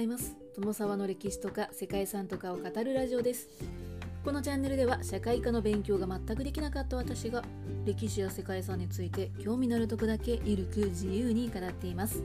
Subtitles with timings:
[0.00, 0.34] ざいます。
[0.54, 3.48] 友沢の歴史とか世界遺産とかを語るラジオです。
[4.24, 7.42] このチャンネルでは社会科の勉強が全くできなかった私が
[7.84, 12.22] 歴史や世界遺産について興味のあるとこだけゆるく自由に語っています。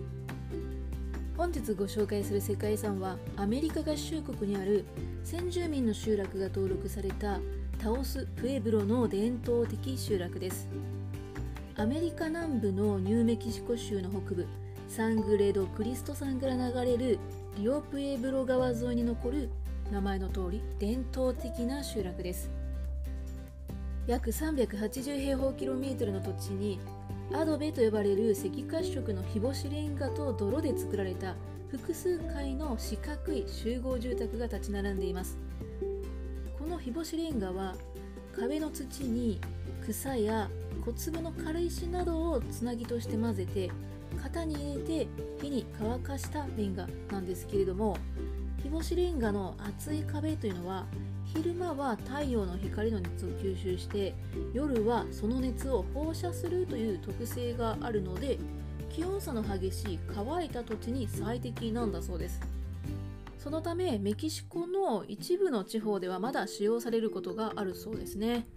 [1.35, 4.85] 本日ご紹介する世界遺産はアメリカ合衆国にある
[5.25, 7.41] 先住民の集落が登録された
[7.77, 10.69] タオス・プエブロの伝統的集落です。
[11.75, 14.47] アメリカ南部のニューメキシコ州の北部
[14.87, 17.19] サングレド・クリスト山から流れる
[17.57, 19.49] リオプエブロ川沿いに残る
[19.89, 22.51] 名前の通り伝統的な集落です。
[24.07, 26.81] 約380平方キロメートルの土地に
[27.33, 31.35] アドベと呼ばれる赤褐色の日干しレンガと泥で作られた
[31.69, 35.37] 複数階の四角い集合住宅が立ち並んでいます。
[36.59, 37.75] この日干しレンガは
[38.35, 39.39] 壁の土に
[39.85, 40.49] 草や
[40.83, 43.71] 小粒の軽石などをつなぎとして混ぜて
[44.25, 45.07] 型に入れて
[45.39, 47.95] 火に乾かしたレンガなんですけれども
[48.61, 50.85] 日干しレンガの厚い壁というのは
[51.25, 54.15] 昼間は太陽の光の熱を吸収して
[54.53, 58.39] 夜はその熱を放射するという特性があるので
[58.89, 62.39] 気温差の激しい乾いた土地に最適なんだそうです。
[63.37, 68.47] そのためメキシコの一部の地方ではまだ使用されることがあるそうですね。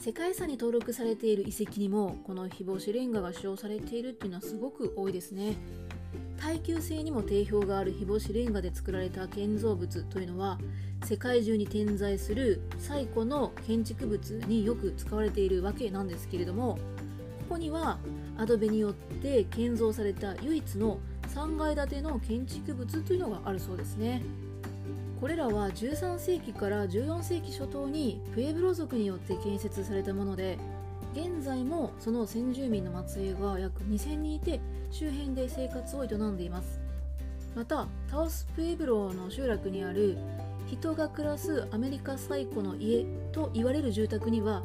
[0.00, 5.58] 世界遺産に登録されている遺跡にもこの日干しレンガが使用されているっていうのはすごく多いですね。
[6.38, 10.58] 耐久性にも定評がある日干しレンガで作られた建造物というのは
[11.04, 16.78] 世界中に点在する最古の建築物によく使われているわけなんですけれども
[17.50, 17.98] ここには
[18.38, 24.22] アドベによって建造された唯一の3階建ての建築物というのがあるそうですね。
[25.20, 30.58] これらは13世紀から14世紀初頭にプエブロ族によって建設されたもので
[31.12, 36.80] 現在もその先住民の末裔が約2000人いて周辺で生活を営んでいます。
[37.54, 40.16] またタオスプエブロの集落にある
[40.66, 44.62] 人が暮らすアメリカ最古の家と言われる住宅には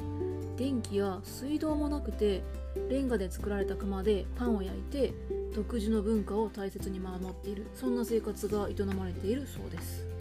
[0.55, 2.43] 電気や水道もなくて
[2.89, 5.13] レンガで作られた窯でパンを焼いて
[5.55, 10.14] 独自の文化を大切に守っているそんな生活が営まれているそうです。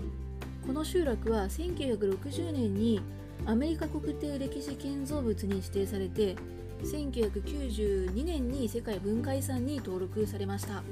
[0.67, 3.03] この集落は1960年に
[3.45, 6.37] アメリカ国定歴史建造物に指定されて
[6.83, 10.83] 1992年に世界文化遺産に登録されました。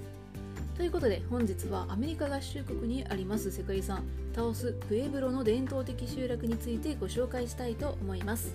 [0.77, 4.03] ということで本日はアメリカ合衆国にあります世界遺産
[4.35, 8.55] タオス・プエブロの伝統的集落についてご紹介したいと思います。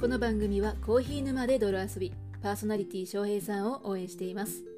[0.00, 4.77] この番組はコーヒー沼で泥遊びパーソナリティ翔平さんを応援しています。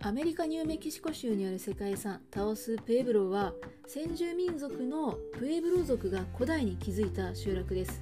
[0.00, 3.52] アメリカ・ニューメキシコ州にある世界遺産タオス・プエブロは
[3.88, 8.00] 先住民族のプエブロ族が古代に築いた集落です。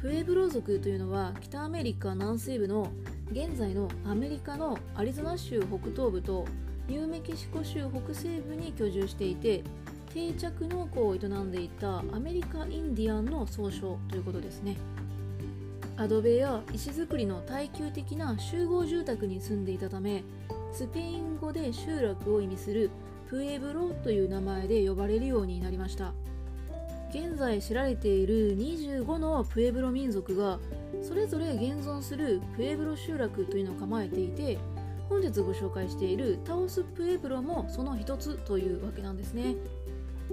[0.00, 2.90] プエブロ族というのは北アメリカ南西部の
[3.30, 6.44] 現在のアメリカのアリゾナ州北東部と
[6.88, 9.62] ニューメキシコ州北西部に居住していて
[10.12, 14.76] 定着農耕を営んでいたアメリカ・インディアンの総称ということですね。
[15.96, 20.24] アドベや石造りの耐久的な集合住宅に住んでいたため
[20.72, 22.90] スペイン語で集落を意味する
[23.28, 26.12] プエブロという名前で呼ばれるようになりました。
[27.10, 30.60] 現在知られている25のプエブロ民族が
[31.02, 34.58] それぞれ現存するプエブロ集落というのを構えていて
[35.08, 39.56] 本日ご紹介しているタオスプエブロもその一つというわけなんですね。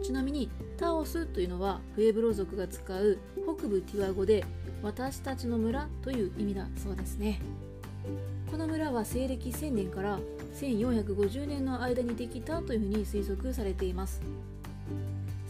[0.03, 4.45] ちなみにタオスというのはプエブロ族が使う北部ティワ語で
[4.83, 7.41] 私たちの村という意味だそうですね。
[8.49, 10.19] この村は西暦1000年から
[10.55, 14.21] 1450年の間にできたというふうに推測されています。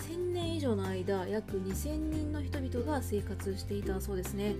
[0.09, 4.56] 1000年以上の間約2000人の人々が生活していたそうですね。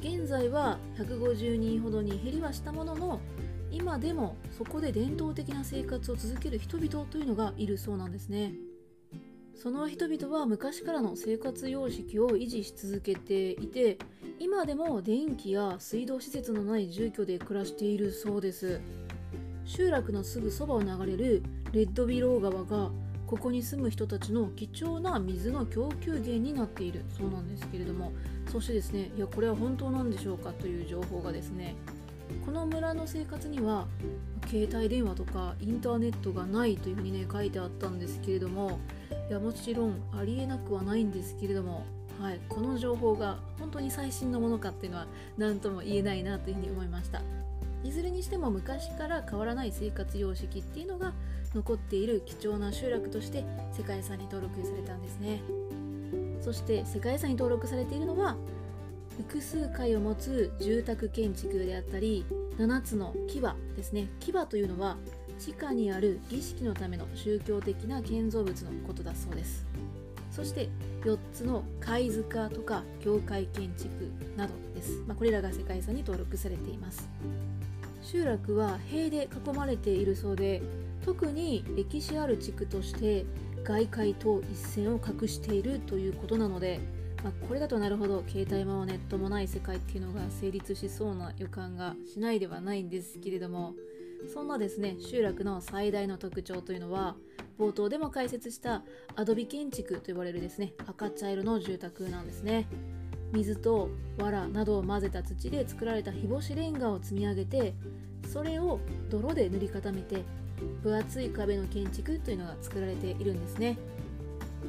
[0.00, 3.20] 現在は150人ほどに減りはしたものの
[3.70, 8.52] 今でもそこで伝統的な生活を続ける人々というのがいるそうなんですね。
[9.62, 13.96] その人々は昔からの生活様式を維持し続けていて
[14.40, 18.80] 今でも電気や水道施設のない住居で暮らしているそうです。
[19.64, 22.90] 集落のすぐそばを流れるレッドビロー川が
[23.28, 28.10] ここに住む人たちの貴重な水の供給源になっているそうなんですけれども
[28.50, 31.76] そしてですねいやこれは本当なんでしょうかという情報がですね
[32.44, 33.86] この村の生活には
[34.48, 38.78] 携帯電話とかインターネットがないというふうにね書いてあったんですけれども
[39.28, 41.86] いやもちろんありえなくはないんですけれども、
[42.20, 45.06] はい、この情報が本当に最新のものかっていうのは
[45.38, 47.22] 何とも言えないなというふうに思いました。
[47.84, 51.12] いずれにしても昔から変わらない生活様式っていうのが
[51.52, 55.42] 残っている貴重な集落として世界遺産に登録されたんですね。
[56.40, 58.36] そして世界遺産に登録されているのは
[59.18, 62.24] 複数階を持つ住宅建築であったり
[62.58, 63.40] 7つの牙
[63.76, 64.08] ですね。
[64.20, 64.96] 牙というのは
[65.38, 69.66] 地下にある儀式のための宗教的な建造物のことだそうです。
[70.30, 70.70] そして
[71.04, 73.88] 4つの貝塚とか教会建築
[74.36, 77.08] などです、まあ、これらが世界遺産に登録されています。
[78.02, 80.62] 集落は塀で囲まれているそうで
[81.04, 83.24] 特に歴史ある地区として
[83.64, 86.80] 外界と一線を画しているということなので、
[87.22, 93.74] まあ、これだとなるほど携帯もネットもない世界っていうのが成立しそうな予感がしないではないんですけれども
[94.32, 97.16] そんなですね集落の最大の特徴というのは
[97.58, 98.82] 冒頭でも解説した
[99.14, 102.66] アドビ建築と呼ばれるですね赤茶色の住宅なんですね。
[103.32, 103.88] 水と
[104.18, 107.74] 藁などを混ぜた土で作られた日干しレンガを積み上げて
[108.30, 108.78] それを
[109.08, 110.22] 泥で塗り固めて
[110.82, 113.78] 分厚い壁の建築というのが作られているんですね。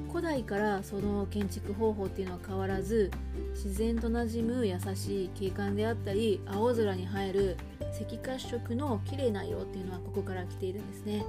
[0.10, 3.12] 古代からその建築方法っていうのは変わらず
[3.54, 7.58] 自然となじむ優しい景観であったり青空に映える
[8.02, 11.26] 赤褐色の綺麗な色っていうのはここから来ているんですね。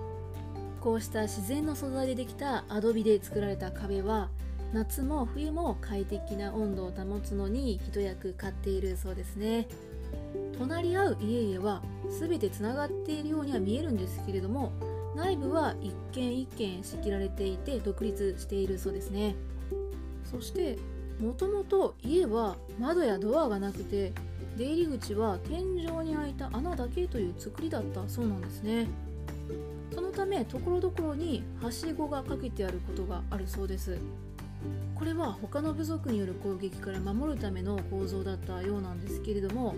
[0.80, 4.28] こうした自然の素材でできたアドビで作られた壁は
[4.74, 9.66] 夏も冬も快適な温度を保つのに一役買っているそうですね。
[10.58, 11.82] 隣り合う家々は
[12.20, 14.72] 全てつながっているようには見えるんですけれども
[15.14, 19.34] 内部は一軒一軒仕切られていて独立しているそうですね。
[20.24, 20.78] そして
[21.20, 24.12] もともと家は窓やドアがなくて
[24.56, 28.88] 出入り口は天井に開いた穴だけという作りだったそうなんですね。
[29.94, 33.98] そのためところどころにはしごがかけてあることがあるそうです。
[34.94, 39.74] これは他の部族による攻撃から守るための構造だったようなんですけれども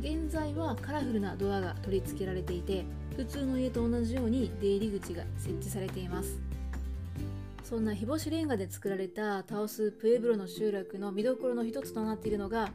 [0.00, 2.84] 現在はカラフルなドアが取り付けられていて
[3.16, 6.40] 普通の家と同じように出入り口が設置されています。
[7.62, 12.70] そんな日干しレンガで作られたタオス・プエブロの集落の見どころの一つとなっているのが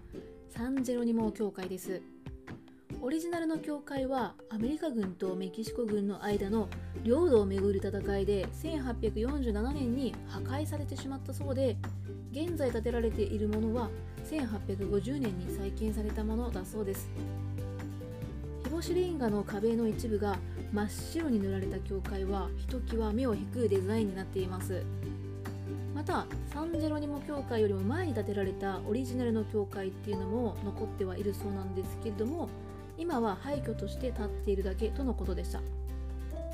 [0.49, 2.01] サンジェロニモ教会です。
[2.99, 6.67] オリジナルの教会はアメリカ軍とメキシコ軍の間の
[7.03, 11.77] 領土をめぐる戦いで1847年に破壊されてしまったそうで
[12.31, 13.89] 現在建てられているものは
[14.31, 17.07] 1850年に再建されたものだそうです。
[18.77, 20.37] 日干しレンガの壁の一部が
[20.71, 24.83] 真っ白に塗られた教会はひときわ目を引くデザインになっています。
[25.95, 32.49] またサンジェロニモ教会よりも前に建てられたオリジナルの教会っていうのも残ってはいるそうなんですけれども
[32.99, 35.59] 今は廃墟として建っているだけとのことでした。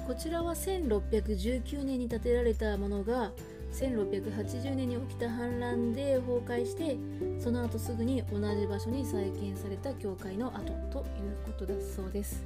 [0.08, 3.32] こちらは1619年に建てられたものが
[3.74, 6.98] 1680年に起きた反乱で崩壊して
[7.40, 12.44] その後すぐに同じ場所に再建された教会の跡ということだそうです。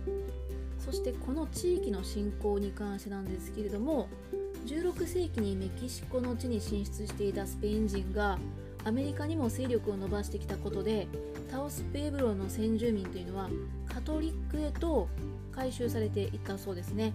[0.80, 4.08] そしてこの地域の信仰に関してなんですけれども
[4.66, 8.38] 16世紀にメキシコの地に進出していたスペイン人が
[8.86, 11.08] アメリカにも勢力を伸ばしてきたことで
[11.52, 13.50] タオス・ペーブロの先住民というのは
[13.94, 15.10] カトリックへと
[15.52, 17.14] 改宗されていったそうですね。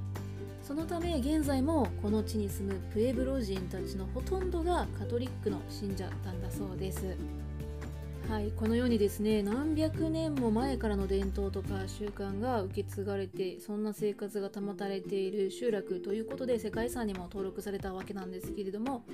[0.62, 7.17] そのため現在もこの地に住むプエブロ人たちのほとんどがカトリックの信者なんだそうです。
[8.29, 19.05] はいこのようにですね何百年も前からの伝統とか習慣が受け継がれてそんな生活が保たれている集落ということで世界遺産にも登録されたわけなんですけれども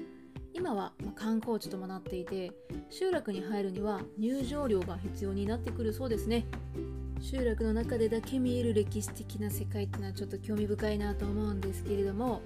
[0.52, 2.52] 今は観光地ともなっていて
[2.90, 6.44] 集落に入るには入場料が必要になってくるそうですね。
[7.20, 12.42] 集落の中でだけ見える歴史的な世界っていうのはちょっと興味深いなと思うんですけれども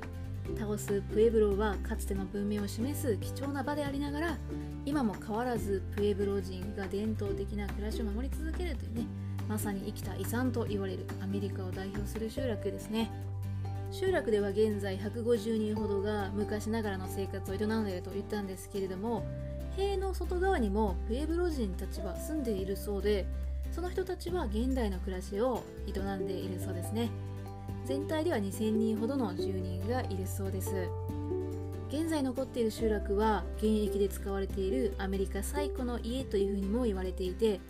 [0.59, 4.39] タオス・プエブロはかつての文明を示す貴重な場でありながら
[4.85, 9.07] 今も変わらずプエブロ人が伝統的な暮らしを守り続けるというね
[9.49, 13.11] まさに生きた遺産と言われるアメリカを代表する集落ですね。
[13.91, 19.23] 集落では現在150人ほどが昔ながらの生活を営んでいると言ったんですけれども
[19.77, 23.27] 塀の外側にもプエブロ人たちは住んでいるそうで
[23.71, 27.11] その人たちは現代の暮らしを営んでいるそうですね。
[27.85, 30.89] 全体では2000人ほどの住人がいるそうです。
[31.89, 37.61] 現在残っている集落は現役で使われているアメリカ最古の家というふうにも言われていて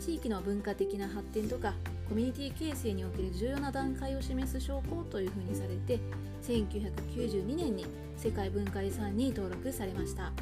[0.00, 1.74] 地域の文化的な発展とか
[2.08, 6.00] コミュニティ形成における重要な段階を示す証拠というふうにされて
[6.42, 7.86] 1992年に
[8.16, 10.32] 世界文化遺産に登録されました。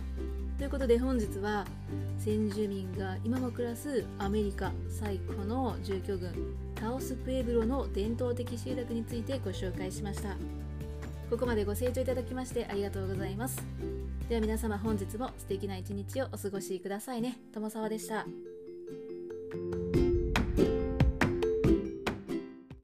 [0.56, 1.66] ということで本日は
[2.18, 6.32] 先住民が今も暮らすアメリカ最古の住居群
[6.74, 10.36] タオスプエブロの伝統的集落についてご紹介しました。
[11.30, 13.60] ここまでご清聴いただきましてありがとうございます。
[14.28, 17.38] では皆様本日も素敵な一日をお過ごしくださいね。
[17.52, 18.24] 友沢でした。